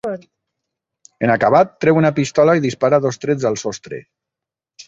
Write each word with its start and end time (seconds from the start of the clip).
En 1.27 1.33
acabat, 1.33 1.75
treu 1.85 1.99
una 2.01 2.13
pistola 2.21 2.57
i 2.61 2.65
dispara 2.65 3.01
dos 3.07 3.23
trets 3.27 3.49
al 3.51 3.63
sostre. 3.67 4.05